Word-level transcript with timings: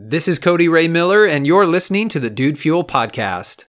This 0.00 0.28
is 0.28 0.38
Cody 0.38 0.68
Ray 0.68 0.86
Miller, 0.86 1.26
and 1.26 1.44
you're 1.44 1.66
listening 1.66 2.08
to 2.10 2.20
the 2.20 2.30
Dude 2.30 2.56
Fuel 2.60 2.84
Podcast. 2.84 3.64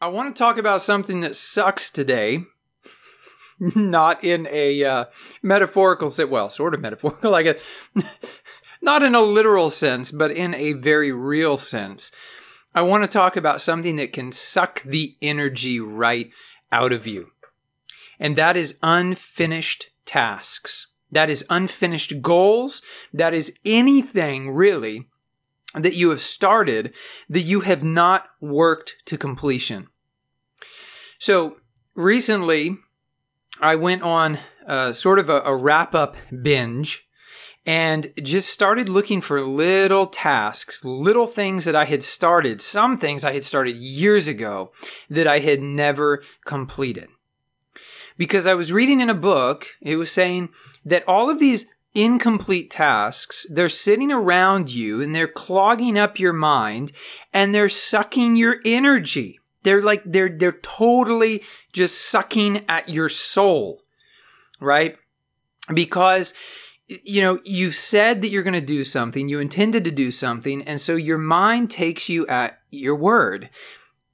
I 0.00 0.08
want 0.08 0.34
to 0.34 0.38
talk 0.38 0.56
about 0.56 0.80
something 0.80 1.20
that 1.20 1.36
sucks 1.36 1.90
today. 1.90 2.44
Not 3.60 4.24
in 4.24 4.48
a 4.50 4.82
uh, 4.82 5.04
metaphorical 5.42 6.08
sense, 6.08 6.30
well, 6.30 6.48
sort 6.48 6.72
of 6.72 6.80
metaphorical, 6.80 7.34
I 7.36 7.42
guess. 7.42 7.58
Not 8.80 9.02
in 9.02 9.14
a 9.14 9.20
literal 9.20 9.68
sense, 9.68 10.10
but 10.10 10.30
in 10.30 10.54
a 10.54 10.72
very 10.72 11.12
real 11.12 11.58
sense. 11.58 12.10
I 12.74 12.80
want 12.80 13.04
to 13.04 13.08
talk 13.08 13.36
about 13.36 13.60
something 13.60 13.96
that 13.96 14.14
can 14.14 14.32
suck 14.32 14.82
the 14.82 15.14
energy 15.20 15.78
right 15.78 16.30
out 16.72 16.94
of 16.94 17.06
you. 17.06 17.32
And 18.18 18.34
that 18.36 18.56
is 18.56 18.78
unfinished 18.82 19.90
tasks. 20.06 20.89
That 21.12 21.30
is 21.30 21.44
unfinished 21.50 22.22
goals. 22.22 22.82
That 23.12 23.34
is 23.34 23.58
anything 23.64 24.50
really 24.50 25.08
that 25.74 25.94
you 25.94 26.10
have 26.10 26.20
started 26.20 26.92
that 27.28 27.40
you 27.40 27.60
have 27.60 27.82
not 27.82 28.26
worked 28.40 28.96
to 29.06 29.16
completion. 29.16 29.88
So 31.18 31.56
recently, 31.94 32.78
I 33.60 33.76
went 33.76 34.02
on 34.02 34.38
uh, 34.66 34.92
sort 34.92 35.18
of 35.18 35.28
a, 35.28 35.40
a 35.42 35.54
wrap 35.54 35.94
up 35.94 36.16
binge 36.42 37.06
and 37.66 38.12
just 38.22 38.48
started 38.48 38.88
looking 38.88 39.20
for 39.20 39.42
little 39.42 40.06
tasks, 40.06 40.84
little 40.84 41.26
things 41.26 41.66
that 41.66 41.76
I 41.76 41.84
had 41.84 42.02
started, 42.02 42.62
some 42.62 42.96
things 42.96 43.24
I 43.24 43.32
had 43.32 43.44
started 43.44 43.76
years 43.76 44.28
ago 44.28 44.72
that 45.10 45.26
I 45.26 45.40
had 45.40 45.60
never 45.60 46.22
completed 46.46 47.08
because 48.20 48.46
I 48.46 48.52
was 48.52 48.70
reading 48.70 49.00
in 49.00 49.08
a 49.08 49.14
book, 49.14 49.68
it 49.80 49.96
was 49.96 50.12
saying 50.12 50.50
that 50.84 51.08
all 51.08 51.30
of 51.30 51.38
these 51.38 51.68
incomplete 51.94 52.70
tasks, 52.70 53.46
they're 53.48 53.70
sitting 53.70 54.12
around 54.12 54.70
you 54.70 55.00
and 55.00 55.14
they're 55.14 55.26
clogging 55.26 55.96
up 55.96 56.18
your 56.18 56.34
mind 56.34 56.92
and 57.32 57.54
they're 57.54 57.70
sucking 57.70 58.36
your 58.36 58.56
energy. 58.62 59.40
They're 59.62 59.80
like, 59.80 60.02
they're, 60.04 60.28
they're 60.28 60.52
totally 60.60 61.42
just 61.72 62.10
sucking 62.10 62.66
at 62.68 62.90
your 62.90 63.08
soul, 63.08 63.84
right? 64.60 64.98
Because 65.72 66.34
you 67.04 67.22
know, 67.22 67.38
you 67.44 67.72
said 67.72 68.20
that 68.20 68.28
you're 68.28 68.42
going 68.42 68.52
to 68.52 68.60
do 68.60 68.84
something, 68.84 69.30
you 69.30 69.40
intended 69.40 69.84
to 69.84 69.90
do 69.90 70.10
something, 70.10 70.60
and 70.64 70.78
so 70.78 70.96
your 70.96 71.18
mind 71.18 71.70
takes 71.70 72.10
you 72.10 72.26
at 72.26 72.58
your 72.70 72.96
word. 72.96 73.48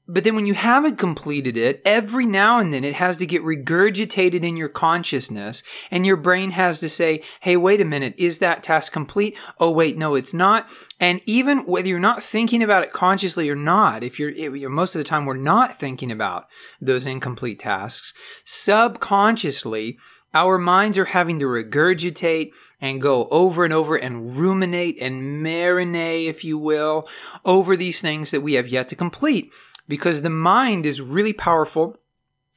But 0.09 0.23
then 0.23 0.37
when 0.37 0.47
you 0.47 0.55
haven't 0.55 0.99
completed 0.99 1.57
it, 1.57 1.83
every 1.85 2.27
now 2.27 2.61
and 2.61 2.73
then 2.73 2.85
it 2.85 2.95
has 2.95 3.17
to 3.17 3.27
get 3.27 3.43
regurgitated 3.43 4.45
in 4.45 4.57
your 4.57 4.69
consciousness 4.69 5.65
and 5.91 6.07
your 6.07 6.17
brain 6.17 6.53
has 6.53 6.79
to 6.81 6.89
say, 6.89 7.23
Hey, 7.41 7.57
wait 7.57 7.81
a 7.81 7.85
minute. 7.85 8.15
Is 8.17 8.39
that 8.39 8.63
task 8.63 8.93
complete? 8.93 9.37
Oh, 9.59 9.73
wait, 9.73 9.99
no, 9.99 10.15
it's 10.15 10.33
not. 10.33 10.69
And 11.01 11.21
even 11.27 11.67
whether 11.67 11.89
you're 11.89 11.99
not 11.99 12.23
thinking 12.23 12.63
about 12.63 12.85
it 12.85 12.93
consciously 12.93 13.51
or 13.51 13.57
not, 13.57 14.05
if 14.05 14.21
you're, 14.21 14.31
if 14.31 14.55
you're 14.55 14.71
most 14.71 14.95
of 14.95 15.01
the 15.01 15.05
time 15.05 15.27
we're 15.27 15.37
not 15.37 15.79
thinking 15.79 16.13
about 16.13 16.47
those 16.81 17.07
incomplete 17.07 17.59
tasks, 17.59 18.15
subconsciously, 18.45 19.99
our 20.33 20.59
minds 20.59 20.99
are 20.99 21.07
having 21.07 21.39
to 21.41 21.47
regurgitate 21.47 22.51
and 22.81 23.01
go 23.01 23.27
over 23.31 23.65
and 23.65 23.73
over 23.73 23.97
and 23.97 24.37
ruminate 24.37 25.01
and 25.01 25.45
marinate, 25.45 26.29
if 26.29 26.45
you 26.45 26.59
will, 26.59 27.09
over 27.45 27.77
these 27.77 28.01
things 28.01 28.31
that 28.31 28.43
we 28.43 28.53
have 28.53 28.69
yet 28.69 28.89
to 28.91 28.95
complete 28.95 29.51
because 29.89 30.23
the 30.23 30.31
mind 30.31 30.87
is 30.87 31.01
really 31.01 31.33
powerful 31.33 31.97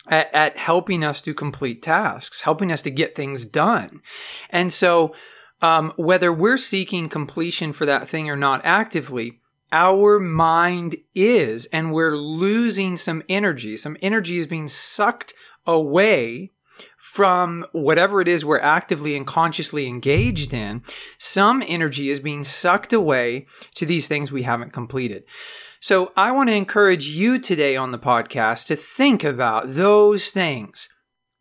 at, 0.08 0.34
at 0.34 0.58
helping 0.58 1.04
us 1.04 1.22
to 1.22 1.34
complete 1.34 1.82
tasks, 1.82 2.42
helping 2.42 2.72
us 2.72 2.82
to 2.82 2.92
get 2.92 3.16
things 3.16 3.46
done. 3.46 4.02
And 4.50 4.74
so, 4.74 5.14
um, 5.62 5.92
whether 5.98 6.32
we're 6.32 6.58
seeking 6.58 7.10
completion 7.10 7.74
for 7.74 7.86
that 7.86 8.08
thing 8.08 8.30
or 8.30 8.38
not 8.38 8.62
actively, 8.64 9.42
our 9.72 10.20
mind 10.20 10.96
is, 11.14 11.66
and 11.68 11.92
we're 11.92 12.18
losing 12.18 12.98
some 12.98 13.24
energy. 13.28 13.78
Some 13.78 13.98
energy 14.02 14.38
is 14.38 14.48
being 14.48 14.68
sucked 14.68 15.34
away 15.68 16.52
from 16.98 17.66
whatever 17.72 18.22
it 18.22 18.28
is 18.28 18.46
we're 18.46 18.60
actively 18.60 19.16
and 19.16 19.26
consciously 19.26 19.88
engaged 19.88 20.54
in. 20.54 20.84
Some 21.18 21.64
energy 21.68 22.10
is 22.10 22.20
being 22.20 22.44
sucked 22.44 22.94
away 22.94 23.48
to 23.76 23.86
these 23.86 24.08
things 24.08 24.32
we 24.32 24.44
haven't 24.44 24.74
completed. 24.74 25.24
So 25.80 26.12
I 26.16 26.32
want 26.32 26.50
to 26.50 26.56
encourage 26.56 27.08
you 27.08 27.40
today 27.40 27.76
on 27.76 27.92
the 27.92 28.00
podcast 28.00 28.68
to 28.68 28.76
think 28.76 29.24
about 29.24 29.64
those 29.68 30.30
things 30.30 30.90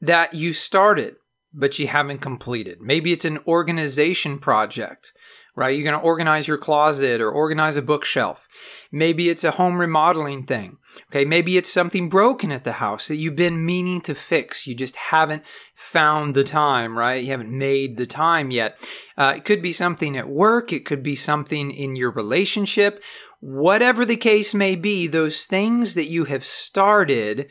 that 0.00 0.32
you 0.32 0.53
started, 0.53 1.16
but 1.53 1.78
you 1.78 1.88
haven't 1.88 2.19
completed. 2.19 2.81
Maybe 2.81 3.10
it's 3.10 3.25
an 3.25 3.38
organization 3.47 4.38
project, 4.38 5.12
right? 5.59 5.77
You're 5.77 5.85
going 5.85 5.99
to 5.99 6.07
organize 6.07 6.49
your 6.49 6.57
closet 6.57 7.21
or 7.21 7.31
organize 7.31 7.77
a 7.77 7.83
bookshelf. 7.83 8.49
Maybe 8.91 9.29
it's 9.29 9.45
a 9.45 9.51
home 9.51 9.79
remodeling 9.79 10.47
thing. 10.47 10.79
Okay. 11.11 11.25
Maybe 11.25 11.59
it's 11.59 11.73
something 11.73 12.09
broken 12.09 12.51
at 12.51 12.65
the 12.65 12.73
house 12.73 13.09
that 13.09 13.17
you've 13.17 13.37
been 13.37 13.67
meaning 13.67 14.01
to 14.03 14.15
fix. 14.15 14.67
You 14.67 14.75
just 14.75 14.97
haven't 14.97 15.43
found 15.75 16.35
the 16.35 16.45
time, 16.45 16.97
right? 16.97 17.23
You 17.23 17.31
haven't 17.31 17.57
made 17.57 17.97
the 17.97 18.07
time 18.07 18.51
yet. 18.51 18.79
Uh, 19.17 19.35
it 19.37 19.45
could 19.45 19.61
be 19.61 19.73
something 19.73 20.17
at 20.17 20.29
work. 20.29 20.73
It 20.73 20.87
could 20.87 21.03
be 21.03 21.15
something 21.15 21.71
in 21.71 21.95
your 21.97 22.11
relationship 22.11 23.03
whatever 23.41 24.05
the 24.05 24.17
case 24.17 24.55
may 24.55 24.75
be, 24.75 25.07
those 25.07 25.45
things 25.45 25.95
that 25.95 26.09
you 26.09 26.25
have 26.25 26.45
started 26.45 27.49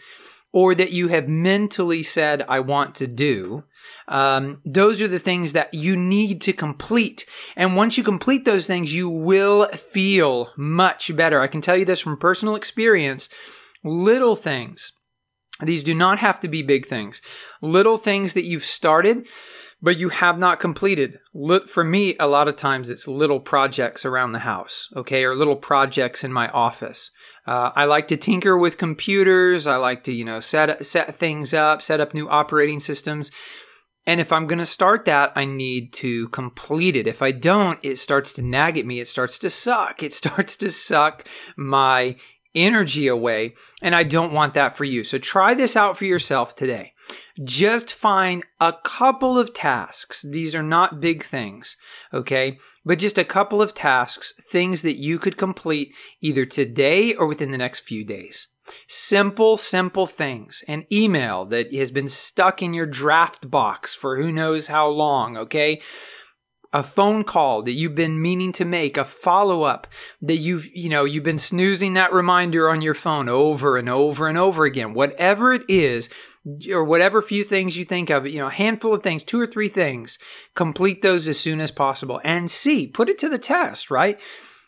or 0.51 0.73
that 0.75 0.91
you 0.91 1.09
have 1.09 1.28
mentally 1.28 2.03
said, 2.03 2.44
I 2.47 2.59
want 2.59 2.96
to 2.96 3.07
do, 3.07 3.63
um, 4.07 4.61
those 4.65 5.01
are 5.01 5.07
the 5.07 5.19
things 5.19 5.53
that 5.53 5.73
you 5.73 5.95
need 5.95 6.41
to 6.43 6.53
complete. 6.53 7.25
And 7.55 7.75
once 7.75 7.97
you 7.97 8.03
complete 8.03 8.45
those 8.45 8.67
things, 8.67 8.93
you 8.93 9.09
will 9.09 9.67
feel 9.69 10.51
much 10.57 11.15
better. 11.15 11.41
I 11.41 11.47
can 11.47 11.61
tell 11.61 11.77
you 11.77 11.85
this 11.85 11.99
from 11.99 12.17
personal 12.17 12.55
experience. 12.55 13.29
Little 13.83 14.35
things. 14.35 14.91
These 15.61 15.83
do 15.83 15.93
not 15.93 16.19
have 16.19 16.39
to 16.41 16.47
be 16.47 16.61
big 16.61 16.85
things. 16.85 17.21
Little 17.61 17.97
things 17.97 18.33
that 18.33 18.45
you've 18.45 18.65
started 18.65 19.25
but 19.81 19.97
you 19.97 20.09
have 20.09 20.39
not 20.39 20.59
completed. 20.59 21.19
Look, 21.33 21.69
for 21.69 21.83
me, 21.83 22.15
a 22.19 22.27
lot 22.27 22.47
of 22.47 22.55
times 22.55 22.89
it's 22.89 23.07
little 23.07 23.39
projects 23.39 24.05
around 24.05 24.31
the 24.31 24.39
house, 24.39 24.89
okay, 24.95 25.23
or 25.23 25.35
little 25.35 25.55
projects 25.55 26.23
in 26.23 26.33
my 26.33 26.49
office. 26.49 27.11
Uh, 27.45 27.71
I 27.75 27.85
like 27.85 28.07
to 28.09 28.17
tinker 28.17 28.57
with 28.57 28.77
computers. 28.77 29.67
I 29.67 29.77
like 29.77 30.03
to, 30.05 30.11
you 30.11 30.25
know, 30.25 30.39
set 30.39 30.85
set 30.85 31.15
things 31.15 31.53
up, 31.53 31.81
set 31.81 31.99
up 31.99 32.13
new 32.13 32.27
operating 32.27 32.79
systems. 32.79 33.31
And 34.07 34.22
if 34.22 34.31
I'm 34.31 34.47
going 34.47 34.59
to 34.59 34.66
start 34.66 35.03
that, 35.06 35.34
I 35.35 35.44
need 35.44 35.91
to 35.95 36.29
complete 36.29 36.95
it. 36.95 37.07
If 37.07 37.22
I 37.22 37.31
don't, 37.31 37.78
it 37.84 37.97
starts 37.97 38.34
to 38.34 38.41
nag 38.41 38.78
at 38.78 38.85
me. 38.85 39.01
It 39.01 39.07
starts 39.07 39.38
to 39.40 39.50
suck. 39.50 40.01
It 40.01 40.13
starts 40.22 40.56
to 40.57 40.72
suck 40.72 41.28
my 41.57 42.16
energy 42.56 43.07
away. 43.07 43.56
And 43.84 43.94
I 43.94 44.03
don't 44.03 44.34
want 44.34 44.53
that 44.53 44.78
for 44.78 44.85
you. 44.85 45.03
So 45.03 45.19
try 45.19 45.53
this 45.53 45.75
out 45.75 45.97
for 45.97 46.06
yourself 46.06 46.56
today. 46.56 46.94
Just 47.44 47.94
find 47.94 48.44
a 48.59 48.73
couple 48.73 49.38
of 49.38 49.53
tasks. 49.53 50.23
These 50.23 50.56
are 50.56 50.63
not 50.63 51.00
big 51.00 51.23
things, 51.23 51.78
okay? 52.13 52.57
But 52.85 53.00
just 53.00 53.18
a 53.18 53.23
couple 53.23 53.62
of 53.62 53.73
tasks, 53.73 54.34
things 54.51 54.81
that 54.81 54.97
you 54.97 55.19
could 55.19 55.38
complete 55.38 55.94
either 56.22 56.46
today 56.46 57.13
or 57.13 57.28
within 57.28 57.51
the 57.51 57.57
next 57.57 57.81
few 57.81 58.03
days. 58.03 58.47
Simple, 58.88 59.56
simple 59.56 60.07
things. 60.07 60.63
An 60.67 60.85
email 60.91 61.46
that 61.46 61.73
has 61.73 61.91
been 61.91 62.07
stuck 62.07 62.62
in 62.62 62.73
your 62.73 62.85
draft 62.85 63.50
box 63.50 63.94
for 63.94 64.17
who 64.17 64.31
knows 64.31 64.67
how 64.67 64.90
long, 64.90 65.38
okay? 65.38 65.81
a 66.73 66.84
phone 66.84 67.23
call 67.23 67.63
that 67.63 67.72
you've 67.72 67.96
been 67.96 68.22
meaning 68.22 68.51
to 68.53 68.66
make, 68.66 68.97
a 68.97 69.06
follow 69.06 69.63
up 69.63 69.88
that 70.22 70.35
you've, 70.35 70.67
you 70.73 70.90
know, 70.90 71.06
you've 71.06 71.23
been 71.23 71.40
snoozing 71.40 71.94
that 71.94 72.13
reminder 72.13 72.69
on 72.69 72.81
your 72.81 72.94
phone 72.94 73.29
over 73.29 73.78
and 73.78 73.90
over 73.90 74.28
and 74.28 74.38
over 74.38 74.66
again. 74.66 74.94
Whatever 74.94 75.53
it 75.53 75.63
is, 75.69 76.09
or 76.72 76.84
whatever 76.84 77.22
few 77.22 77.44
things 77.44 77.78
you 77.78 77.85
think 77.85 78.09
of, 78.09 78.25
you 78.28 78.40
know, 78.40 78.47
a 78.47 78.52
handful 78.52 78.94
of 78.94 79.03
things, 79.03 79.24
two 79.24 79.40
or 79.40 79.47
three 79.47 79.69
things, 79.69 80.19
complete 80.56 81.02
those 81.02 81.28
as 81.28 81.40
soon 81.40 81.59
as 81.59 81.72
possible 81.72 82.22
and 82.24 82.50
see, 82.50 82.88
put 82.88 83.09
it 83.09 83.17
to 83.20 83.29
the 83.29 83.38
test, 83.38 83.91
right? 83.91 84.20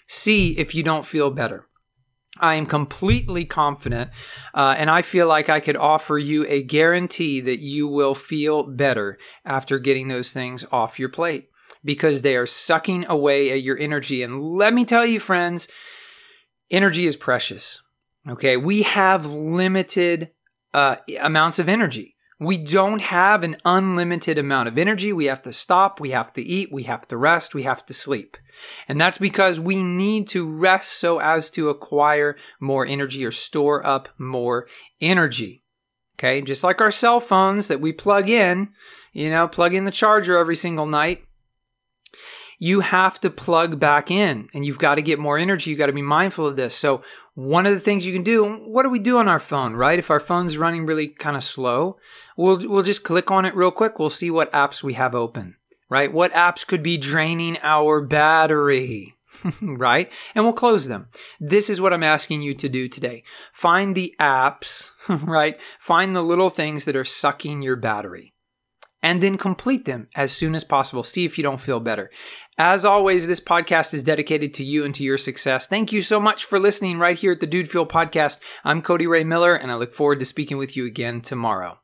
See 0.08 0.58
if 0.58 0.74
you 0.74 0.84
don't 0.84 1.06
feel 1.06 1.30
better. 1.30 1.68
I 2.40 2.56
am 2.56 2.66
completely 2.66 3.44
confident, 3.44 4.12
uh, 4.54 4.76
and 4.78 4.90
I 4.90 5.02
feel 5.02 5.28
like 5.28 5.50
I 5.50 5.60
could 5.60 5.76
offer 5.76 6.18
you 6.18 6.46
a 6.48 6.64
guarantee 6.64 7.42
that 7.42 7.60
you 7.60 7.88
will 7.88 8.16
feel 8.16 8.64
better 8.64 9.18
after 9.44 9.78
getting 9.78 10.08
those 10.08 10.32
things 10.32 10.64
off 10.72 11.00
your 11.00 11.10
plate 11.10 11.50
because 11.84 12.22
they 12.22 12.36
are 12.36 12.46
sucking 12.46 13.06
away 13.08 13.52
at 13.52 13.64
your 13.64 13.78
energy. 13.78 14.24
And 14.24 14.42
let 14.42 14.74
me 14.74 14.86
tell 14.86 15.06
you, 15.06 15.20
friends, 15.20 15.68
energy 16.72 17.06
is 17.06 17.16
precious. 17.16 17.82
Okay. 18.28 18.58
We 18.58 18.84
have 18.84 19.26
limited 19.26 20.32
uh, 20.74 20.98
amounts 21.22 21.60
of 21.60 21.70
energy. 21.70 22.16
We 22.40 22.58
don't 22.58 23.02
have 23.02 23.44
an 23.44 23.58
unlimited 23.66 24.38
amount 24.38 24.70
of 24.70 24.78
energy. 24.78 25.12
We 25.12 25.26
have 25.26 25.42
to 25.42 25.52
stop. 25.52 26.00
We 26.00 26.12
have 26.12 26.32
to 26.34 26.42
eat. 26.42 26.72
We 26.72 26.84
have 26.84 27.06
to 27.10 27.18
rest. 27.18 27.54
We 27.54 27.64
have 27.64 27.86
to 27.88 27.94
sleep. 27.94 28.38
And 28.88 29.00
that's 29.00 29.18
because 29.18 29.60
we 29.60 29.84
need 29.84 30.30
to 30.30 30.50
rest 30.50 30.94
so 30.94 31.20
as 31.20 31.50
to 31.52 31.70
acquire 31.70 32.38
more 32.60 32.86
energy 32.86 33.26
or 33.26 33.32
store 33.32 33.86
up 33.86 34.08
more 34.18 34.68
energy. 35.02 35.64
Okay. 36.18 36.42
Just 36.42 36.64
like 36.64 36.80
our 36.80 36.92
cell 36.92 37.20
phones 37.20 37.68
that 37.68 37.82
we 37.82 37.92
plug 37.92 38.30
in, 38.30 38.70
you 39.12 39.30
know, 39.30 39.48
plug 39.48 39.74
in 39.74 39.86
the 39.86 39.92
charger 39.92 40.38
every 40.38 40.56
single 40.56 40.86
night. 40.86 41.24
You 42.60 42.82
have 42.82 43.20
to 43.22 43.30
plug 43.30 43.80
back 43.80 44.12
in 44.12 44.50
and 44.54 44.66
you've 44.66 44.78
got 44.78 44.96
to 44.96 45.02
get 45.02 45.18
more 45.18 45.38
energy. 45.38 45.72
You've 45.72 45.80
got 45.80 45.88
to 45.88 45.94
be 45.94 46.02
mindful 46.02 46.46
of 46.46 46.58
this. 46.58 46.76
So 46.76 47.02
one 47.34 47.66
of 47.66 47.74
the 47.74 47.80
things 47.80 48.06
you 48.06 48.14
can 48.14 48.24
do, 48.24 48.54
what 48.66 48.84
do 48.84 48.90
we 48.90 49.00
do 49.00 49.18
on 49.18 49.30
our 49.30 49.40
phone, 49.40 49.74
right? 49.74 49.98
If 49.98 50.12
our 50.12 50.20
phone's 50.20 50.58
running 50.58 50.86
really 50.86 51.08
kind 51.08 51.38
of 51.38 51.44
slow, 51.44 51.98
we'll, 52.36 52.60
we'll 52.70 52.84
just 52.84 53.06
click 53.06 53.32
on 53.32 53.46
it 53.46 53.56
real 53.56 53.72
quick. 53.72 53.98
We'll 53.98 54.10
see 54.10 54.30
what 54.30 54.52
apps 54.52 54.84
we 54.84 54.94
have 54.94 55.16
open, 55.16 55.56
right? 55.90 56.12
What 56.12 56.34
apps 56.34 56.68
could 56.68 56.84
be 56.84 56.98
draining 56.98 57.58
our 57.64 58.02
battery? 58.02 59.16
right? 59.62 60.12
And 60.36 60.44
we'll 60.44 60.54
close 60.54 60.90
them. 60.90 61.08
This 61.40 61.70
is 61.70 61.80
what 61.80 61.94
I'm 61.94 62.04
asking 62.04 62.42
you 62.42 62.54
to 62.56 62.68
do 62.68 62.90
today. 62.90 63.24
Find 63.54 63.96
the 63.96 64.14
apps, 64.20 64.92
right? 65.08 65.58
Find 65.80 66.14
the 66.14 66.22
little 66.22 66.50
things 66.50 66.84
that 66.84 66.96
are 66.98 67.06
sucking 67.06 67.62
your 67.62 67.78
battery 67.78 68.34
and 69.02 69.24
then 69.24 69.38
complete 69.38 69.86
them 69.86 70.08
as 70.16 70.32
soon 70.32 70.56
as 70.56 70.64
possible. 70.64 71.04
See 71.04 71.26
if 71.26 71.38
you 71.38 71.44
don't 71.44 71.62
feel 71.62 71.80
better. 71.80 72.12
As 72.58 72.86
always, 72.86 73.28
this 73.28 73.40
podcast 73.40 73.94
is 73.94 74.04
dedicated 74.04 74.54
to 74.56 74.64
you 74.64 74.84
and 74.84 74.94
to 74.96 75.04
your 75.04 75.18
success. 75.18 75.68
Thank 75.68 75.92
you 75.92 76.02
so 76.02 76.20
much 76.20 76.46
for 76.46 76.60
listening 76.60 77.00
right 77.00 77.18
here 77.18 77.32
at 77.32 77.40
the 77.40 77.48
Dude 77.48 77.70
Fuel 77.72 77.86
Podcast. 77.86 78.40
I'm 78.64 78.82
Cody 78.82 79.08
Ray 79.08 79.24
Miller, 79.24 79.56
and 79.56 79.72
I 79.72 79.76
look 79.76 79.94
forward 79.94 80.20
to 80.20 80.26
speaking 80.26 80.58
with 80.58 80.76
you 80.76 80.86
again 80.86 81.22
tomorrow. 81.22 81.80